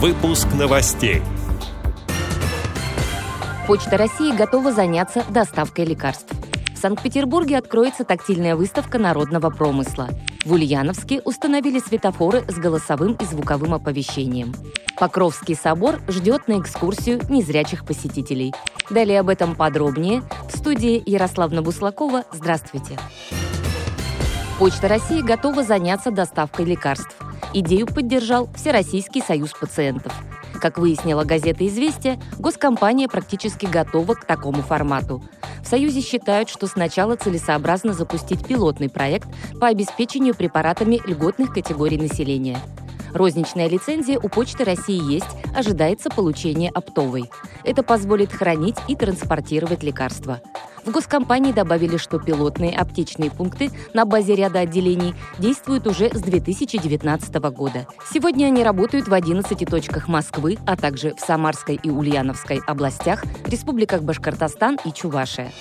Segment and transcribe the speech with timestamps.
[0.00, 1.22] Выпуск новостей.
[3.66, 6.32] Почта России готова заняться доставкой лекарств.
[6.72, 10.08] В Санкт-Петербурге откроется тактильная выставка народного промысла.
[10.44, 14.54] В Ульяновске установили светофоры с голосовым и звуковым оповещением.
[15.00, 18.54] Покровский собор ждет на экскурсию незрячих посетителей.
[18.90, 22.22] Далее об этом подробнее в студии Ярославна Буслакова.
[22.32, 22.96] Здравствуйте.
[24.60, 27.17] Почта России готова заняться доставкой лекарств.
[27.54, 30.12] Идею поддержал Всероссийский союз пациентов.
[30.60, 35.22] Как выяснила газета «Известия», госкомпания практически готова к такому формату.
[35.62, 39.28] В Союзе считают, что сначала целесообразно запустить пилотный проект
[39.60, 42.58] по обеспечению препаратами льготных категорий населения–
[43.12, 47.30] Розничная лицензия у Почты России есть, ожидается получение оптовой.
[47.64, 50.40] Это позволит хранить и транспортировать лекарства.
[50.88, 57.34] В госкомпании добавили, что пилотные аптечные пункты на базе ряда отделений действуют уже с 2019
[57.52, 57.86] года.
[58.10, 64.00] Сегодня они работают в 11 точках Москвы, а также в Самарской и Ульяновской областях, республиках
[64.00, 65.52] Башкортостан и Чувашия.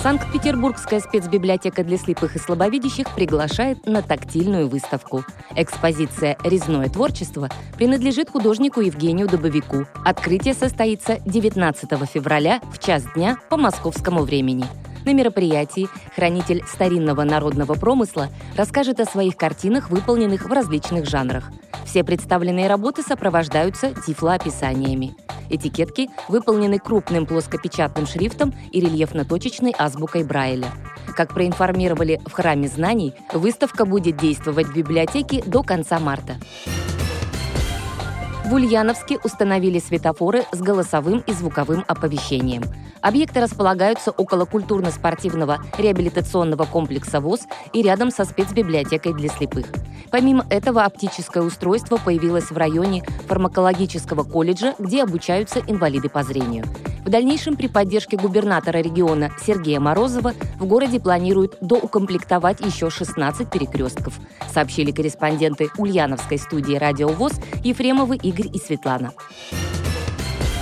[0.00, 5.24] Санкт-Петербургская спецбиблиотека для слепых и слабовидящих приглашает на тактильную выставку.
[5.54, 9.86] Экспозиция «Резное творчество» принадлежит художнику Евгению Дубовику.
[10.04, 14.64] Открытие состоится 19 февраля в час дня по московскому времени.
[15.04, 21.50] На мероприятии хранитель старинного народного промысла расскажет о своих картинах, выполненных в различных жанрах.
[21.84, 25.14] Все представленные работы сопровождаются тифлоописаниями.
[25.50, 30.68] Этикетки выполнены крупным плоскопечатным шрифтом и рельефно-точечной азбукой Брайля.
[31.16, 36.36] Как проинформировали в Храме знаний, выставка будет действовать в библиотеке до конца марта.
[38.46, 42.62] В Ульяновске установили светофоры с голосовым и звуковым оповещением.
[43.00, 47.40] Объекты располагаются около культурно-спортивного реабилитационного комплекса ВОЗ
[47.72, 49.66] и рядом со спецбиблиотекой для слепых.
[50.10, 56.64] Помимо этого, оптическое устройство появилось в районе фармакологического колледжа, где обучаются инвалиды по зрению.
[57.04, 64.20] В дальнейшем при поддержке губернатора региона Сергея Морозова в городе планируют доукомплектовать еще 16 перекрестков,
[64.52, 67.32] сообщили корреспонденты Ульяновской студии «Радио ВОЗ»
[67.64, 69.12] Ефремовы Игорь и Светлана.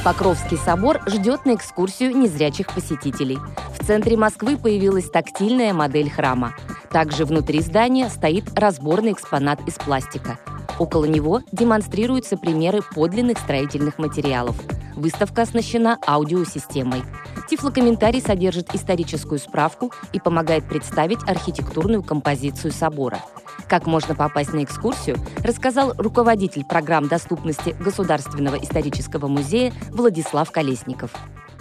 [0.03, 3.39] Покровский собор ждет на экскурсию незрячих посетителей.
[3.79, 6.55] В центре Москвы появилась тактильная модель храма.
[6.91, 10.39] Также внутри здания стоит разборный экспонат из пластика.
[10.79, 14.57] Около него демонстрируются примеры подлинных строительных материалов.
[14.95, 17.03] Выставка оснащена аудиосистемой.
[17.49, 23.21] Тифлокомментарий содержит историческую справку и помогает представить архитектурную композицию собора.
[23.69, 31.13] Как можно попасть на экскурсию, рассказал руководитель программ доступности Государственного исторического музея Владислав Колесников.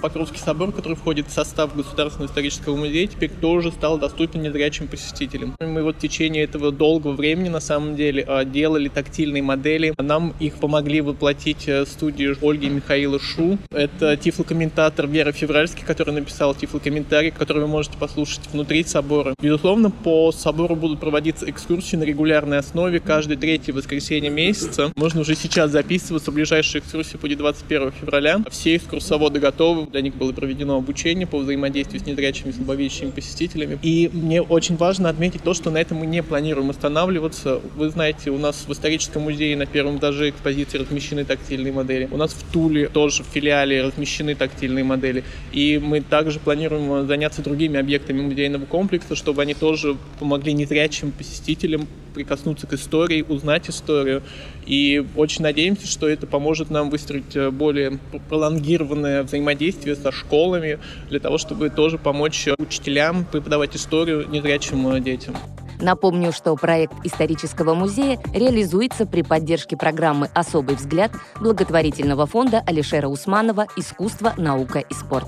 [0.02, 5.56] Покровский собор, который входит в состав Государственного исторического музея, теперь тоже стал доступен незрячим посетителям.
[5.60, 9.94] Мы вот в течение этого долгого времени, на самом деле, а, делали тактильные модели.
[9.98, 13.58] Нам их помогли воплотить э, студии Ольги и Михаила Шу.
[13.72, 19.36] Это тифлокомментатор Вера Февральский, который написал тифлокомментарий, который вы можете послушать внутри собора.
[19.42, 24.92] Безусловно, по собору будут проводиться экскурсии на регулярной основе каждое третье воскресенье месяца.
[24.96, 26.32] Можно уже сейчас записываться.
[26.32, 28.40] Ближайшая экскурсия будет 21 февраля.
[28.50, 33.80] Все экскурсоводы готовы для них было проведено обучение по взаимодействию с незрячими слабовидящими посетителями.
[33.82, 37.60] И мне очень важно отметить то, что на этом мы не планируем останавливаться.
[37.76, 42.08] Вы знаете, у нас в историческом музее на первом этаже экспозиции размещены тактильные модели.
[42.12, 45.24] У нас в Туле тоже в филиале размещены тактильные модели.
[45.52, 51.88] И мы также планируем заняться другими объектами музейного комплекса, чтобы они тоже помогли незрячим посетителям
[52.14, 54.22] прикоснуться к истории, узнать историю.
[54.66, 60.80] И очень надеемся, что это поможет нам выстроить э, более пролонгированное взаимодействие со школами
[61.10, 65.36] для того, чтобы тоже помочь учителям преподавать историю незрячим э, детям.
[65.82, 73.68] Напомню, что проект исторического музея реализуется при поддержке программы «Особый взгляд» благотворительного фонда Алишера Усманова
[73.78, 75.28] «Искусство, наука и спорт».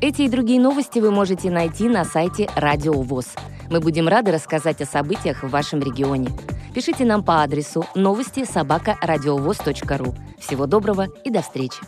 [0.00, 3.34] Эти и другие новости вы можете найти на сайте Радио ВОЗ.
[3.68, 6.28] Мы будем рады рассказать о событиях в вашем регионе.
[6.72, 10.14] Пишите нам по адресу новости собака ру.
[10.38, 11.80] Всего доброго и до встречи!